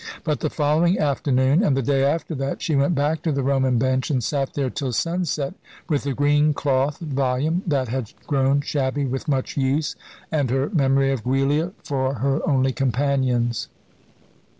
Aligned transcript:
But 0.23 0.39
the 0.39 0.49
following 0.49 0.97
afternoon, 0.97 1.61
and 1.63 1.77
the 1.77 1.83
day 1.83 2.03
after 2.03 2.33
that, 2.33 2.59
she 2.63 2.75
went 2.75 2.95
back 2.95 3.21
to 3.21 3.31
the 3.31 3.43
Roman 3.43 3.77
bench, 3.77 4.09
and 4.09 4.23
sat 4.23 4.55
there 4.55 4.71
till 4.71 4.91
sunset, 4.93 5.53
with 5.87 6.05
the 6.05 6.15
green 6.15 6.55
cloth 6.55 6.97
volume 6.97 7.61
that 7.67 7.87
had 7.87 8.11
grown 8.25 8.61
shabby 8.61 9.05
with 9.05 9.27
much 9.27 9.55
use, 9.57 9.95
and 10.31 10.49
her 10.49 10.71
memory 10.71 11.11
of 11.11 11.23
Giulia, 11.23 11.73
for 11.83 12.15
her 12.15 12.41
only 12.49 12.71
companions. 12.71 13.67